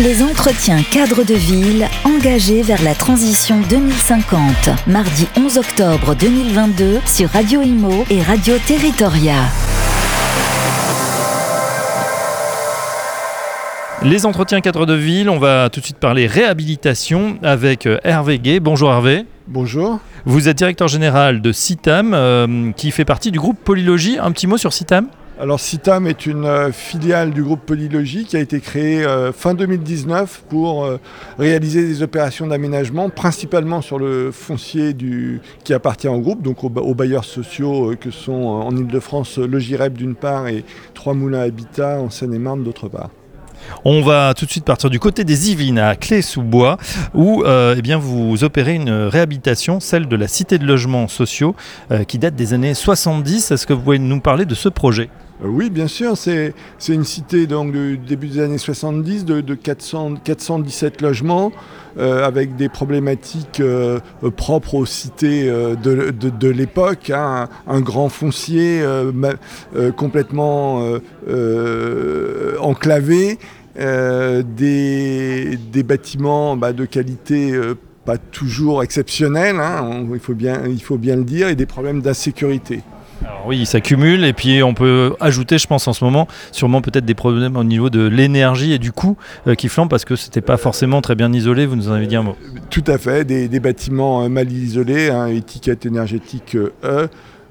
[0.00, 4.40] Les entretiens cadres de ville engagés vers la transition 2050.
[4.86, 9.34] Mardi 11 octobre 2022 sur Radio Imo et Radio Territoria.
[14.02, 18.38] Les entretiens cadres de ville, on va tout de suite parler réhabilitation avec euh, Hervé
[18.38, 18.60] Gay.
[18.60, 19.26] Bonjour Hervé.
[19.46, 19.98] Bonjour.
[20.24, 24.18] Vous êtes directeur général de CITAM euh, qui fait partie du groupe Polylogie.
[24.18, 25.08] Un petit mot sur CITAM
[25.42, 29.54] alors CITAM est une euh, filiale du groupe Polylogie qui a été créée euh, fin
[29.54, 31.00] 2019 pour euh,
[31.36, 36.94] réaliser des opérations d'aménagement, principalement sur le foncier du, qui appartient au groupe, donc aux,
[36.94, 42.08] bailleurs sociaux que sont en Ile-de-France le GIREP d'une part et Trois Moulins Habitat en
[42.08, 43.10] Seine-et-Marne d'autre part.
[43.84, 46.76] On va tout de suite partir du côté des Yvelines à Clé-sous-Bois
[47.14, 51.56] où eh bien, vous opérez une réhabilitation, celle de la cité de logements sociaux
[52.06, 53.50] qui date des années 70.
[53.50, 55.10] Est-ce que vous pouvez nous parler de ce projet?
[55.44, 56.54] Oui, bien sûr, c'est
[56.88, 61.52] une cité donc, du début des années 70 de, 400, 417 logements
[61.98, 63.98] euh, avec des problématiques euh,
[64.36, 67.48] propres aux cités de, l'époque, hein.
[67.66, 68.84] un, grand foncier
[69.96, 70.84] complètement
[72.60, 73.38] enclavé,
[73.76, 77.58] des, bâtiments bah, de qualité
[78.04, 82.82] pas toujours exceptionnelle, hein, il faut bien le dire, et des problèmes d'insécurité.
[83.42, 86.80] Alors oui, ça cumule et puis on peut ajouter, je pense en ce moment, sûrement
[86.80, 89.16] peut-être des problèmes au niveau de l'énergie et du coût
[89.48, 91.66] euh, qui flambent parce que c'était pas forcément très bien isolé.
[91.66, 92.36] Vous nous en avez dit un mot.
[92.70, 97.08] Tout à fait, des, bâtiments euh, mal isolés, hein, étiquette énergétique E.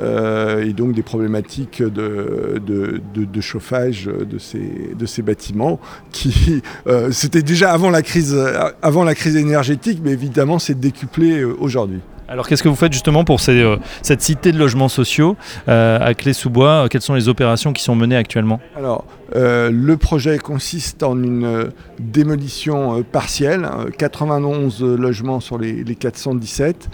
[0.00, 5.78] et donc des problématiques de, chauffage de ces, de ces bâtiments
[6.12, 6.62] qui
[7.10, 8.34] c'était déjà avant la crise
[8.82, 12.00] avant la crise énergétique mais évidemment c'est décuplé aujourd'hui.
[12.28, 15.36] Alors qu'est-ce que vous faites justement pour euh, cette cité de logements sociaux
[15.68, 18.60] euh, à Clé-sous-Bois Quelles sont les opérations qui sont menées actuellement?
[18.76, 19.04] Alors
[19.36, 26.88] euh, le projet consiste en une démolition partielle, 91 logements sur les, 417,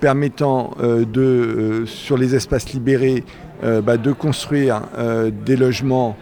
[0.00, 3.24] permettant de, sur les espaces libérés
[3.62, 4.82] bah, de construire
[5.44, 6.16] des logements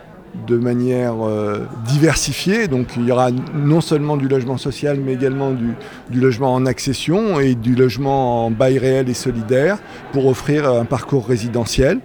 [0.47, 2.69] de manière euh, diversifiée.
[2.69, 5.75] Donc il y aura non seulement du logement social, mais également du,
[6.13, 9.79] logement en accession et du logement en bail réel et solidaire
[10.13, 12.01] pour offrir un parcours résidentiel.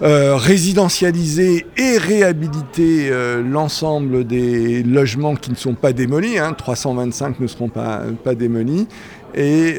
[0.00, 7.34] Euh, résidentialiser et réhabiliter euh, l'ensemble des logements qui ne sont pas démolis, 325 hein.
[7.40, 8.86] ne seront pas, pas démolis,
[9.34, 9.78] et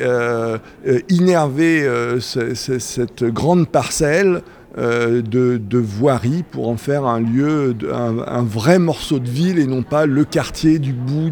[1.09, 1.87] innerver
[2.19, 4.43] cette grande parcelle
[4.77, 9.81] euh, de, voirie pour en faire un lieu, un, vrai morceau de ville et non
[9.81, 11.31] pas le quartier du bout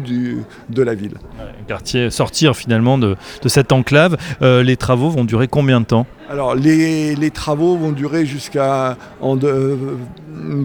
[0.68, 1.14] de la ville.
[1.38, 3.14] Un quartier, sortir finalement de,
[3.46, 4.16] cette enclave.
[4.42, 6.04] Euh, les travaux vont durer combien de temps?
[6.28, 9.76] Alors les, travaux vont durer jusqu'à euh,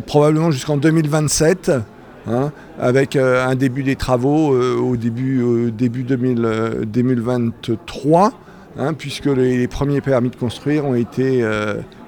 [0.07, 1.71] probablement jusqu'en 2027.
[2.25, 8.31] Hein, avec un début des travaux au début, début 2023,
[8.77, 11.43] hein, puisque les, premiers permis de construire ont été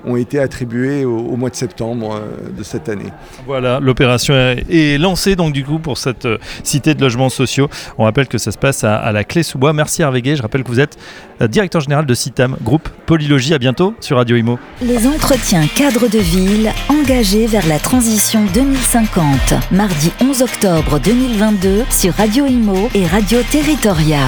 [0.06, 3.12] ont été attribués au, mois de septembre euh, de cette année.
[3.46, 7.70] Voilà, l'opération est lancée donc du coup pour cette euh, cité de logements sociaux.
[7.98, 9.74] On rappelle que ça se passe à, la Clé sous Bois.
[9.74, 10.98] Merci Hervé Je rappelle que vous êtes
[11.42, 13.54] euh, directeur général de CITAM, groupe Polylogie.
[13.54, 14.60] À bientôt sur Radio Imo.
[14.82, 19.26] Les entretiens cadres de ville engagés vers la transition 2050.
[19.72, 24.20] Mardi 11 octobre 2022 sur Radio Imo et Radio Territoria.